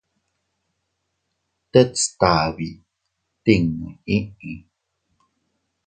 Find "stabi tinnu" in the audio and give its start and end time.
2.03-3.87